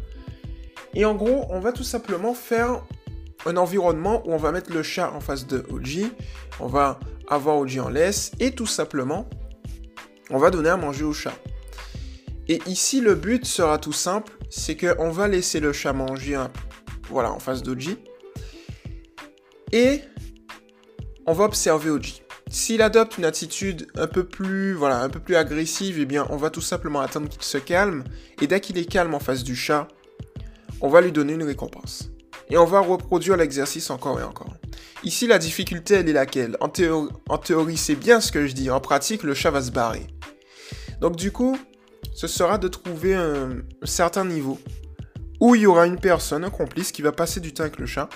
Et 0.93 1.03
en 1.03 1.13
gros, 1.13 1.45
on 1.49 1.59
va 1.59 1.73
tout 1.73 1.83
simplement 1.83 2.33
faire 2.33 2.85
un 3.45 3.57
environnement 3.57 4.21
où 4.27 4.33
on 4.33 4.37
va 4.37 4.51
mettre 4.51 4.71
le 4.71 4.83
chat 4.83 5.11
en 5.11 5.19
face 5.19 5.47
de 5.47 5.65
OG. 5.69 6.11
On 6.59 6.67
va 6.67 6.99
avoir 7.27 7.57
OG 7.57 7.79
en 7.79 7.89
laisse 7.89 8.31
et 8.39 8.51
tout 8.51 8.65
simplement, 8.65 9.29
on 10.29 10.37
va 10.37 10.49
donner 10.49 10.69
à 10.69 10.77
manger 10.77 11.03
au 11.03 11.13
chat. 11.13 11.33
Et 12.47 12.59
ici, 12.65 13.01
le 13.01 13.15
but 13.15 13.45
sera 13.45 13.77
tout 13.77 13.93
simple, 13.93 14.33
c'est 14.49 14.75
qu'on 14.75 15.11
va 15.11 15.27
laisser 15.27 15.59
le 15.59 15.73
chat 15.73 15.93
manger 15.93 16.43
voilà, 17.09 17.31
en 17.31 17.39
face 17.39 17.63
d'Oji. 17.63 17.97
Et 19.71 20.01
on 21.25 21.33
va 21.33 21.45
observer 21.45 21.89
Oji. 21.89 22.23
S'il 22.49 22.81
adopte 22.81 23.17
une 23.17 23.23
attitude 23.23 23.87
un 23.95 24.07
peu 24.07 24.25
plus, 24.25 24.73
voilà, 24.73 25.01
un 25.01 25.09
peu 25.09 25.21
plus 25.21 25.37
agressive, 25.37 25.97
eh 25.99 26.05
bien, 26.05 26.27
on 26.29 26.35
va 26.35 26.49
tout 26.49 26.61
simplement 26.61 26.99
attendre 26.99 27.29
qu'il 27.29 27.43
se 27.43 27.57
calme. 27.57 28.03
Et 28.41 28.47
dès 28.47 28.59
qu'il 28.59 28.77
est 28.77 28.85
calme 28.85 29.13
en 29.13 29.19
face 29.19 29.43
du 29.43 29.55
chat, 29.55 29.87
on 30.81 30.89
va 30.89 30.99
lui 30.99 31.13
donner 31.13 31.33
une 31.33 31.43
récompense. 31.43 32.11
Et 32.51 32.57
on 32.57 32.65
va 32.65 32.81
reproduire 32.81 33.37
l'exercice 33.37 33.89
encore 33.89 34.19
et 34.19 34.23
encore. 34.23 34.53
Ici, 35.03 35.25
la 35.25 35.39
difficulté, 35.39 35.95
elle 35.95 36.09
est 36.09 36.13
laquelle? 36.13 36.57
En 36.59 36.67
théorie, 37.37 37.77
c'est 37.77 37.95
bien 37.95 38.19
ce 38.19 38.31
que 38.31 38.45
je 38.45 38.51
dis. 38.51 38.69
En 38.69 38.81
pratique, 38.81 39.23
le 39.23 39.33
chat 39.33 39.51
va 39.51 39.61
se 39.61 39.71
barrer. 39.71 40.05
Donc 40.99 41.15
du 41.15 41.31
coup, 41.31 41.57
ce 42.13 42.27
sera 42.27 42.57
de 42.57 42.67
trouver 42.67 43.15
un, 43.15 43.63
certain 43.83 44.25
niveau 44.25 44.59
où 45.39 45.55
il 45.55 45.61
y 45.61 45.65
aura 45.65 45.87
une 45.87 45.99
personne, 45.99 46.43
un 46.43 46.49
complice, 46.49 46.91
qui 46.91 47.01
va 47.01 47.13
passer 47.13 47.39
du 47.39 47.53
temps 47.53 47.63
avec 47.63 47.79
le 47.79 47.85
chat. 47.85 48.09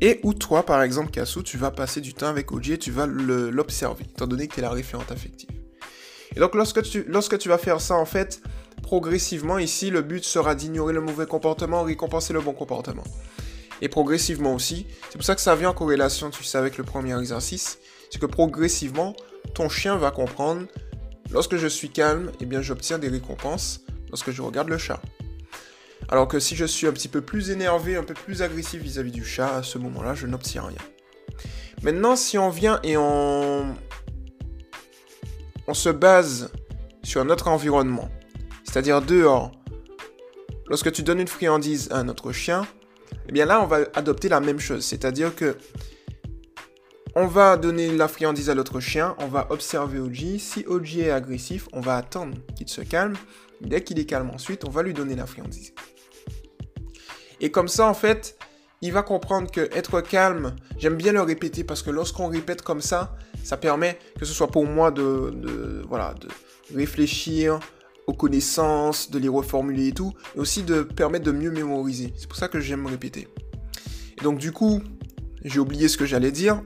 Et 0.00 0.20
où 0.22 0.34
toi, 0.34 0.64
par 0.64 0.82
exemple, 0.82 1.10
Kassou, 1.10 1.42
tu 1.42 1.56
vas 1.56 1.70
passer 1.70 2.02
du 2.02 2.12
temps 2.12 2.28
avec 2.28 2.52
Oji 2.52 2.74
et 2.74 2.78
tu 2.78 2.90
vas 2.90 3.06
l'observer, 3.06 4.04
étant 4.04 4.26
donné 4.26 4.46
que 4.46 4.54
tu 4.54 4.60
es 4.60 4.62
la 4.62 4.70
référente 4.70 5.10
affective. 5.10 5.48
Et 6.36 6.40
donc, 6.40 6.54
lorsque 6.54 6.82
tu, 6.82 7.04
lorsque 7.08 7.38
tu 7.38 7.48
vas 7.48 7.58
faire 7.58 7.80
ça, 7.80 7.94
en 7.94 8.04
fait, 8.04 8.42
progressivement, 8.82 9.58
ici, 9.58 9.90
le 9.90 10.02
but 10.02 10.22
sera 10.22 10.54
d'ignorer 10.54 10.92
le 10.92 11.00
mauvais 11.00 11.26
comportement, 11.26 11.82
récompenser 11.82 12.32
le 12.32 12.40
bon 12.40 12.52
comportement. 12.52 13.04
Et 13.80 13.88
progressivement 13.88 14.54
aussi, 14.54 14.86
c'est 15.10 15.18
pour 15.18 15.24
ça 15.24 15.34
que 15.34 15.40
ça 15.40 15.54
vient 15.56 15.70
en 15.70 15.74
corrélation, 15.74 16.30
tu 16.30 16.44
sais, 16.44 16.58
avec 16.58 16.78
le 16.78 16.84
premier 16.84 17.18
exercice, 17.18 17.78
c'est 18.10 18.18
que 18.18 18.26
progressivement, 18.26 19.14
ton 19.54 19.68
chien 19.68 19.96
va 19.96 20.10
comprendre, 20.10 20.66
lorsque 21.30 21.56
je 21.56 21.66
suis 21.66 21.90
calme, 21.90 22.30
eh 22.40 22.46
bien, 22.46 22.62
j'obtiens 22.62 22.98
des 22.98 23.08
récompenses 23.08 23.80
lorsque 24.08 24.30
je 24.30 24.42
regarde 24.42 24.68
le 24.68 24.78
chat. 24.78 25.00
Alors 26.08 26.28
que 26.28 26.38
si 26.38 26.54
je 26.54 26.64
suis 26.64 26.86
un 26.86 26.92
petit 26.92 27.08
peu 27.08 27.20
plus 27.20 27.50
énervé, 27.50 27.96
un 27.96 28.04
peu 28.04 28.14
plus 28.14 28.42
agressif 28.42 28.80
vis-à-vis 28.80 29.10
du 29.10 29.24
chat, 29.24 29.56
à 29.56 29.62
ce 29.62 29.78
moment-là, 29.78 30.14
je 30.14 30.26
n'obtiens 30.26 30.62
rien. 30.62 30.78
Maintenant, 31.82 32.16
si 32.16 32.38
on 32.38 32.50
vient 32.50 32.80
et 32.82 32.96
on, 32.96 33.74
on 35.66 35.74
se 35.74 35.88
base 35.88 36.50
sur 37.02 37.24
notre 37.24 37.48
environnement, 37.48 38.08
c'est-à-dire 38.64 39.02
dehors, 39.02 39.52
lorsque 40.68 40.92
tu 40.92 41.02
donnes 41.02 41.20
une 41.20 41.28
friandise 41.28 41.90
à 41.90 41.98
un 41.98 42.08
autre 42.08 42.32
chien, 42.32 42.66
eh 43.28 43.32
bien 43.32 43.46
là, 43.46 43.60
on 43.60 43.66
va 43.66 43.78
adopter 43.94 44.28
la 44.28 44.40
même 44.40 44.60
chose, 44.60 44.84
c'est-à-dire 44.84 45.34
que 45.34 45.56
on 47.16 47.26
va 47.26 47.56
donner 47.56 47.92
la 47.92 48.08
friandise 48.08 48.50
à 48.50 48.54
l'autre 48.54 48.80
chien, 48.80 49.14
on 49.18 49.28
va 49.28 49.46
observer 49.50 50.00
OG. 50.00 50.38
Si 50.38 50.64
OG 50.66 50.98
est 50.98 51.10
agressif, 51.10 51.68
on 51.72 51.80
va 51.80 51.96
attendre 51.96 52.36
qu'il 52.56 52.68
se 52.68 52.80
calme. 52.80 53.14
Dès 53.60 53.84
qu'il 53.84 54.00
est 54.00 54.04
calme 54.04 54.30
ensuite, 54.30 54.64
on 54.66 54.70
va 54.70 54.82
lui 54.82 54.94
donner 54.94 55.14
la 55.14 55.26
friandise. 55.26 55.72
Et 57.40 57.52
comme 57.52 57.68
ça, 57.68 57.86
en 57.86 57.94
fait, 57.94 58.36
il 58.82 58.92
va 58.92 59.02
comprendre 59.02 59.50
que 59.50 59.60
être 59.72 60.00
calme, 60.00 60.56
j'aime 60.76 60.96
bien 60.96 61.12
le 61.12 61.22
répéter 61.22 61.62
parce 61.62 61.82
que 61.82 61.90
lorsqu'on 61.90 62.26
répète 62.26 62.62
comme 62.62 62.80
ça, 62.80 63.16
ça 63.44 63.56
permet 63.56 63.98
que 64.18 64.24
ce 64.24 64.32
soit 64.32 64.48
pour 64.48 64.66
moi 64.66 64.90
de, 64.90 65.82
voilà, 65.88 66.14
de 66.14 66.28
réfléchir 66.76 67.60
aux 68.06 68.12
connaissances, 68.12 69.10
de 69.10 69.18
les 69.18 69.28
reformuler 69.28 69.88
et 69.88 69.92
tout, 69.92 70.12
et 70.36 70.38
aussi 70.38 70.62
de 70.62 70.82
permettre 70.82 71.24
de 71.24 71.32
mieux 71.32 71.50
mémoriser. 71.50 72.12
C'est 72.16 72.28
pour 72.28 72.36
ça 72.36 72.48
que 72.48 72.60
j'aime 72.60 72.86
répéter. 72.86 73.28
Et 74.18 74.22
donc 74.22 74.38
du 74.38 74.52
coup, 74.52 74.82
j'ai 75.44 75.60
oublié 75.60 75.88
ce 75.88 75.96
que 75.96 76.06
j'allais 76.06 76.32
dire. 76.32 76.62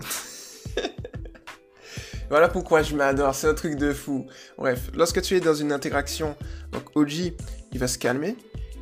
voilà 2.30 2.48
pourquoi 2.48 2.82
je 2.82 2.94
m'adore, 2.94 3.34
c'est 3.34 3.48
un 3.48 3.54
truc 3.54 3.76
de 3.76 3.92
fou. 3.92 4.26
Bref, 4.56 4.90
lorsque 4.94 5.22
tu 5.22 5.36
es 5.36 5.40
dans 5.40 5.54
une 5.54 5.72
interaction, 5.72 6.36
donc 6.72 6.84
OG, 6.94 7.34
il 7.72 7.78
va 7.78 7.88
se 7.88 7.98
calmer, 7.98 8.36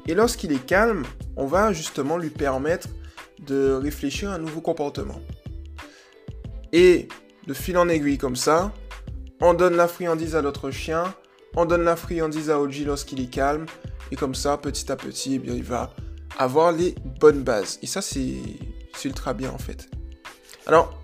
et 0.07 0.15
lorsqu'il 0.15 0.53
est 0.53 0.65
calme, 0.65 1.05
on 1.37 1.47
va 1.47 1.73
justement 1.73 2.17
lui 2.17 2.31
permettre 2.31 2.89
de 3.45 3.73
réfléchir 3.73 4.31
à 4.31 4.35
un 4.35 4.39
nouveau 4.39 4.61
comportement. 4.61 5.21
Et 6.73 7.09
de 7.47 7.55
fil 7.55 7.79
en 7.79 7.89
aiguille 7.89 8.19
comme 8.19 8.37
ça, 8.37 8.73
on 9.41 9.55
donne 9.55 9.77
la 9.77 9.89
friandise 9.89 10.35
à 10.35 10.43
notre 10.43 10.71
chien, 10.71 11.15
on 11.57 11.65
donne 11.65 11.83
la 11.83 11.97
friandise 11.97 12.51
à 12.51 12.61
Oji 12.61 12.85
lorsqu'il 12.85 13.21
est 13.21 13.31
calme, 13.31 13.67
et 14.13 14.17
comme 14.17 14.35
ça, 14.35 14.57
petit 14.59 14.93
à 14.93 14.97
petit, 14.97 15.35
eh 15.35 15.39
bien, 15.39 15.55
il 15.55 15.65
va 15.65 15.95
avoir 16.39 16.71
les 16.71 16.95
bonnes 17.21 17.43
bases. 17.43 17.79
Et 17.83 17.87
ça, 17.87 18.03
c'est 18.03 18.37
ultra 19.05 19.35
bien 19.35 19.51
en 19.51 19.59
fait. 19.59 19.89
Alors, 20.67 21.03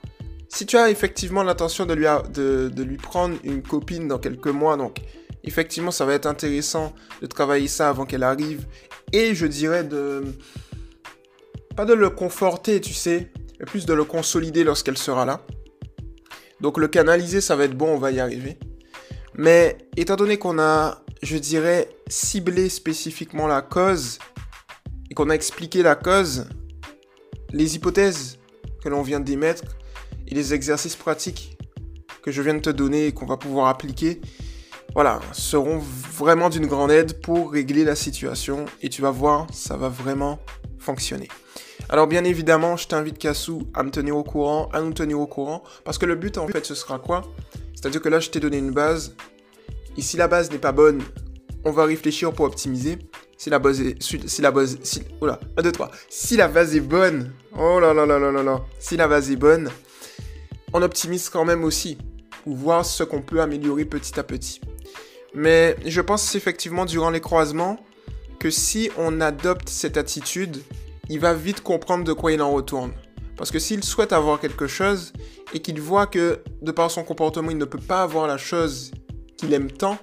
si 0.48 0.66
tu 0.66 0.76
as 0.76 0.90
effectivement 0.90 1.42
l'intention 1.42 1.86
de 1.86 1.94
lui, 1.94 2.06
de, 2.34 2.68
de 2.68 2.82
lui 2.82 2.96
prendre 2.96 3.36
une 3.44 3.62
copine 3.62 4.08
dans 4.08 4.18
quelques 4.18 4.48
mois, 4.48 4.76
donc 4.76 4.98
effectivement, 5.44 5.90
ça 5.90 6.04
va 6.04 6.14
être 6.14 6.26
intéressant 6.26 6.92
de 7.20 7.26
travailler 7.26 7.68
ça 7.68 7.88
avant 7.88 8.04
qu'elle 8.04 8.22
arrive. 8.22 8.66
Et 9.12 9.34
je 9.34 9.46
dirais 9.46 9.84
de... 9.84 10.24
Pas 11.76 11.84
de 11.86 11.94
le 11.94 12.10
conforter, 12.10 12.80
tu 12.80 12.92
sais, 12.92 13.32
mais 13.58 13.64
plus 13.64 13.86
de 13.86 13.94
le 13.94 14.04
consolider 14.04 14.62
lorsqu'elle 14.62 14.98
sera 14.98 15.24
là. 15.24 15.40
Donc 16.60 16.76
le 16.76 16.86
canaliser, 16.86 17.40
ça 17.40 17.56
va 17.56 17.64
être 17.64 17.76
bon, 17.76 17.94
on 17.94 17.98
va 17.98 18.10
y 18.10 18.20
arriver. 18.20 18.58
Mais 19.34 19.78
étant 19.96 20.16
donné 20.16 20.38
qu'on 20.38 20.58
a, 20.58 21.02
je 21.22 21.36
dirais, 21.36 21.88
ciblé 22.06 22.68
spécifiquement 22.68 23.46
la 23.46 23.62
cause, 23.62 24.18
et 25.10 25.14
qu'on 25.14 25.30
a 25.30 25.34
expliqué 25.34 25.82
la 25.82 25.94
cause, 25.94 26.46
les 27.50 27.76
hypothèses 27.76 28.38
que 28.82 28.88
l'on 28.88 29.02
vient 29.02 29.20
d'émettre, 29.20 29.64
et 30.26 30.34
les 30.34 30.54
exercices 30.54 30.96
pratiques 30.96 31.58
que 32.22 32.30
je 32.30 32.40
viens 32.40 32.54
de 32.54 32.60
te 32.60 32.70
donner 32.70 33.06
et 33.06 33.12
qu'on 33.12 33.26
va 33.26 33.36
pouvoir 33.36 33.66
appliquer, 33.66 34.20
voilà, 34.94 35.20
seront 35.32 35.78
vraiment 35.78 36.48
d'une 36.48 36.66
grande 36.66 36.90
aide 36.90 37.20
pour 37.20 37.52
régler 37.52 37.84
la 37.84 37.96
situation 37.96 38.66
et 38.80 38.88
tu 38.88 39.02
vas 39.02 39.10
voir, 39.10 39.46
ça 39.52 39.76
va 39.76 39.88
vraiment 39.88 40.38
fonctionner. 40.78 41.28
Alors 41.88 42.06
bien 42.06 42.24
évidemment, 42.24 42.76
je 42.76 42.86
t'invite 42.86 43.18
Kassou 43.18 43.68
à 43.74 43.82
me 43.82 43.90
tenir 43.90 44.16
au 44.16 44.22
courant, 44.22 44.68
à 44.72 44.80
nous 44.80 44.92
tenir 44.92 45.18
au 45.18 45.26
courant, 45.26 45.62
parce 45.84 45.98
que 45.98 46.06
le 46.06 46.14
but 46.14 46.38
en 46.38 46.46
fait 46.46 46.64
ce 46.64 46.74
sera 46.74 46.98
quoi? 46.98 47.22
C'est-à-dire 47.82 48.00
que 48.00 48.08
là 48.08 48.20
je 48.20 48.30
t'ai 48.30 48.38
donné 48.38 48.58
une 48.58 48.70
base, 48.70 49.16
et 49.96 50.02
si 50.02 50.16
la 50.16 50.28
base 50.28 50.52
n'est 50.52 50.58
pas 50.58 50.70
bonne, 50.70 51.02
on 51.64 51.72
va 51.72 51.84
réfléchir 51.84 52.32
pour 52.32 52.44
optimiser. 52.46 52.96
Si 53.36 53.50
la 53.50 53.58
base 53.58 53.80
est, 53.80 54.00
si 54.00 54.40
la 54.40 54.52
base, 54.52 54.78
si, 54.84 55.02
oh 55.20 55.26
là, 55.26 55.40
1, 55.56 55.62
2, 55.62 55.72
3. 55.72 55.90
Si 56.08 56.36
la 56.36 56.46
base 56.46 56.76
est 56.76 56.80
bonne, 56.80 57.32
oh 57.58 57.80
là 57.80 57.92
là 57.92 58.06
là 58.06 58.20
là 58.20 58.30
là 58.30 58.42
là, 58.44 58.64
si 58.78 58.96
la 58.96 59.08
base 59.08 59.32
est 59.32 59.36
bonne, 59.36 59.68
on 60.72 60.80
optimise 60.80 61.28
quand 61.28 61.44
même 61.44 61.64
aussi, 61.64 61.98
pour 62.44 62.54
voir 62.54 62.86
ce 62.86 63.02
qu'on 63.02 63.20
peut 63.20 63.40
améliorer 63.40 63.84
petit 63.84 64.18
à 64.20 64.22
petit. 64.22 64.60
Mais 65.34 65.74
je 65.84 66.00
pense 66.00 66.36
effectivement 66.36 66.84
durant 66.84 67.10
les 67.10 67.20
croisements 67.20 67.84
que 68.38 68.50
si 68.50 68.90
on 68.96 69.20
adopte 69.20 69.68
cette 69.68 69.96
attitude, 69.96 70.62
il 71.08 71.18
va 71.18 71.34
vite 71.34 71.62
comprendre 71.62 72.04
de 72.04 72.12
quoi 72.12 72.30
il 72.30 72.40
en 72.42 72.52
retourne. 72.52 72.92
Parce 73.36 73.50
que 73.50 73.58
s'il 73.58 73.82
souhaite 73.82 74.12
avoir 74.12 74.40
quelque 74.40 74.66
chose 74.66 75.12
et 75.54 75.60
qu'il 75.60 75.80
voit 75.80 76.06
que 76.06 76.40
de 76.60 76.72
par 76.72 76.90
son 76.90 77.02
comportement 77.04 77.50
il 77.50 77.58
ne 77.58 77.64
peut 77.64 77.78
pas 77.78 78.02
avoir 78.02 78.26
la 78.26 78.38
chose 78.38 78.92
qu'il 79.36 79.52
aime 79.52 79.70
tant, 79.70 79.98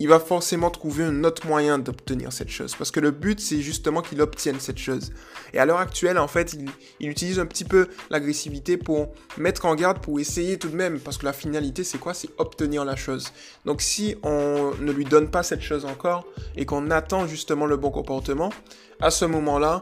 il 0.00 0.08
va 0.08 0.20
forcément 0.20 0.70
trouver 0.70 1.04
un 1.04 1.24
autre 1.24 1.46
moyen 1.46 1.78
d'obtenir 1.78 2.32
cette 2.32 2.50
chose. 2.50 2.74
Parce 2.76 2.90
que 2.90 3.00
le 3.00 3.10
but, 3.10 3.40
c'est 3.40 3.60
justement 3.60 4.00
qu'il 4.00 4.20
obtienne 4.20 4.60
cette 4.60 4.78
chose. 4.78 5.10
Et 5.52 5.58
à 5.58 5.66
l'heure 5.66 5.78
actuelle, 5.78 6.18
en 6.18 6.28
fait, 6.28 6.56
il, 7.00 7.08
utilise 7.08 7.40
un 7.40 7.46
petit 7.46 7.64
peu 7.64 7.88
l'agressivité 8.10 8.76
pour 8.76 9.12
mettre 9.38 9.66
en 9.66 9.74
garde, 9.74 9.98
pour 10.00 10.20
essayer 10.20 10.58
tout 10.58 10.68
de 10.68 10.76
même. 10.76 11.00
Parce 11.00 11.18
que 11.18 11.24
la 11.24 11.32
finalité, 11.32 11.82
c'est 11.82 11.98
quoi? 11.98 12.14
C'est 12.14 12.30
obtenir 12.38 12.84
la 12.84 12.94
chose. 12.94 13.32
Donc 13.64 13.82
si 13.82 14.14
on 14.22 14.72
ne 14.80 14.92
lui 14.92 15.04
donne 15.04 15.30
pas 15.30 15.42
cette 15.42 15.62
chose 15.62 15.84
encore, 15.84 16.26
et 16.56 16.64
qu'on 16.64 16.90
attend 16.90 17.26
justement 17.26 17.66
le 17.66 17.76
bon 17.76 17.90
comportement, 17.90 18.52
à 19.00 19.10
ce 19.10 19.24
moment-là, 19.24 19.80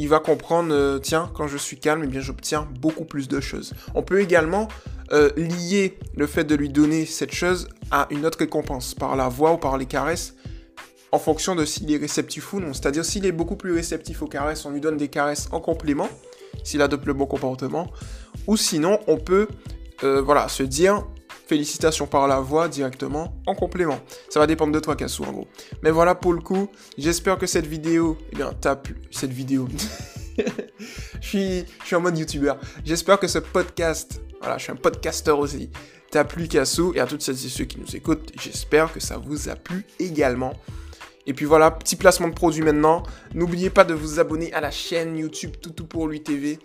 il 0.00 0.08
va 0.08 0.18
comprendre, 0.18 0.72
euh, 0.72 0.98
tiens, 0.98 1.30
quand 1.34 1.46
je 1.46 1.58
suis 1.58 1.78
calme, 1.78 2.02
eh 2.04 2.06
bien 2.06 2.22
j'obtiens 2.22 2.66
beaucoup 2.80 3.04
plus 3.04 3.28
de 3.28 3.38
choses. 3.38 3.74
On 3.94 4.02
peut 4.02 4.20
également 4.20 4.66
euh, 5.12 5.30
lier 5.36 5.98
le 6.16 6.26
fait 6.26 6.44
de 6.44 6.54
lui 6.54 6.70
donner 6.70 7.04
cette 7.04 7.32
chose 7.32 7.68
à 7.90 8.06
une 8.10 8.24
autre 8.24 8.38
récompense, 8.38 8.94
par 8.94 9.14
la 9.14 9.28
voix 9.28 9.52
ou 9.52 9.58
par 9.58 9.76
les 9.76 9.84
caresses, 9.84 10.34
en 11.12 11.18
fonction 11.18 11.54
de 11.54 11.66
s'il 11.66 11.92
est 11.92 11.98
réceptif 11.98 12.54
ou 12.54 12.60
non. 12.60 12.72
C'est-à-dire 12.72 13.04
s'il 13.04 13.26
est 13.26 13.32
beaucoup 13.32 13.56
plus 13.56 13.74
réceptif 13.74 14.22
aux 14.22 14.26
caresses, 14.26 14.64
on 14.64 14.70
lui 14.70 14.80
donne 14.80 14.96
des 14.96 15.08
caresses 15.08 15.48
en 15.52 15.60
complément, 15.60 16.08
s'il 16.64 16.80
adopte 16.80 17.04
le 17.04 17.12
bon 17.12 17.26
comportement, 17.26 17.88
ou 18.46 18.56
sinon 18.56 19.00
on 19.06 19.18
peut 19.18 19.48
euh, 20.02 20.22
voilà, 20.22 20.48
se 20.48 20.62
dire 20.62 21.04
félicitations 21.50 22.06
par 22.06 22.28
la 22.28 22.38
voix 22.38 22.68
directement 22.68 23.34
en 23.44 23.56
complément. 23.56 23.98
Ça 24.28 24.38
va 24.38 24.46
dépendre 24.46 24.72
de 24.72 24.78
toi, 24.78 24.94
Kassou, 24.94 25.24
en 25.24 25.32
gros. 25.32 25.48
Mais 25.82 25.90
voilà 25.90 26.14
pour 26.14 26.32
le 26.32 26.40
coup, 26.40 26.68
j'espère 26.96 27.38
que 27.38 27.46
cette 27.46 27.66
vidéo, 27.66 28.16
eh 28.32 28.36
bien, 28.36 28.52
t'as 28.60 28.76
plu. 28.76 28.94
Cette 29.10 29.32
vidéo. 29.32 29.66
je, 31.20 31.28
suis, 31.28 31.64
je 31.84 31.96
en 31.96 32.00
mode 32.00 32.16
youtubeur. 32.16 32.56
J'espère 32.84 33.18
que 33.18 33.26
ce 33.26 33.40
podcast 33.40 34.20
voilà, 34.40 34.58
je 34.58 34.62
suis 34.62 34.72
un 34.72 34.76
podcaster 34.76 35.32
aussi. 35.32 35.70
T'as 36.10 36.24
plu 36.24 36.46
Kassou 36.48 36.92
et 36.94 37.00
à 37.00 37.06
toutes 37.06 37.22
celles 37.22 37.34
et 37.34 37.48
ceux 37.48 37.64
qui 37.64 37.78
nous 37.78 37.94
écoutent, 37.94 38.32
j'espère 38.40 38.92
que 38.92 39.00
ça 39.00 39.18
vous 39.18 39.48
a 39.48 39.56
plu 39.56 39.84
également. 39.98 40.54
Et 41.26 41.34
puis 41.34 41.44
voilà, 41.44 41.70
petit 41.70 41.96
placement 41.96 42.28
de 42.28 42.34
produit 42.34 42.62
maintenant. 42.62 43.02
N'oubliez 43.34 43.70
pas 43.70 43.84
de 43.84 43.92
vous 43.92 44.18
abonner 44.18 44.52
à 44.52 44.60
la 44.60 44.70
chaîne 44.70 45.16
YouTube 45.16 45.56
Toutou 45.60 45.84
pour 45.84 46.08
lui 46.08 46.22
TV. 46.22 46.58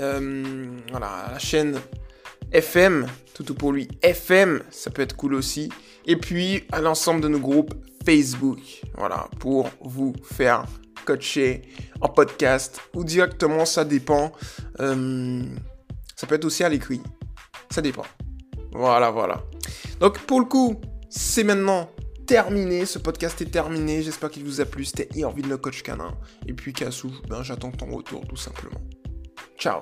Euh, 0.00 0.78
voilà, 0.90 1.30
la 1.32 1.38
chaîne 1.38 1.80
FM, 2.52 3.06
Toutou 3.34 3.54
pour 3.54 3.72
lui 3.72 3.88
FM, 4.02 4.62
ça 4.70 4.90
peut 4.90 5.02
être 5.02 5.16
cool 5.16 5.34
aussi. 5.34 5.70
Et 6.06 6.16
puis 6.16 6.64
à 6.72 6.80
l'ensemble 6.80 7.20
de 7.20 7.28
nos 7.28 7.40
groupes 7.40 7.74
Facebook, 8.04 8.60
voilà, 8.96 9.28
pour 9.40 9.68
vous 9.80 10.14
faire 10.22 10.64
coacher 11.04 11.62
en 12.00 12.08
podcast 12.08 12.80
ou 12.94 13.04
directement, 13.04 13.64
ça 13.64 13.84
dépend. 13.84 14.32
Euh, 14.80 15.42
ça 16.14 16.26
peut 16.26 16.34
être 16.34 16.44
aussi 16.44 16.64
à 16.64 16.68
l'écrit. 16.68 17.00
Ça 17.70 17.80
dépend. 17.80 18.04
Voilà, 18.72 19.10
voilà. 19.10 19.42
Donc 20.00 20.18
pour 20.20 20.40
le 20.40 20.46
coup, 20.46 20.80
c'est 21.08 21.44
maintenant 21.44 21.90
terminé. 22.26 22.86
Ce 22.86 22.98
podcast 22.98 23.40
est 23.40 23.50
terminé. 23.50 24.02
J'espère 24.02 24.30
qu'il 24.30 24.44
vous 24.44 24.60
a 24.60 24.64
plu. 24.64 24.84
C'était 24.84 25.08
Irvine 25.14 25.48
le 25.48 25.56
coach 25.56 25.82
canin. 25.82 26.14
Et 26.46 26.52
puis 26.52 26.72
Kassou, 26.72 27.12
ben, 27.28 27.42
j'attends 27.42 27.70
ton 27.70 27.86
retour 27.86 28.26
tout 28.26 28.36
simplement. 28.36 28.80
Ciao 29.58 29.80